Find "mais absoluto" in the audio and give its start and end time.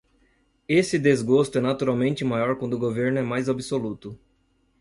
3.21-4.17